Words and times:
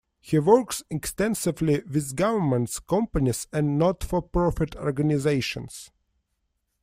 He 0.19 0.39
works 0.39 0.81
extensively 0.89 1.81
with 1.83 2.15
governments, 2.15 2.79
companies 2.79 3.47
and 3.53 3.77
not 3.77 4.03
for 4.03 4.23
profit 4.23 4.75
organizations. 4.75 5.91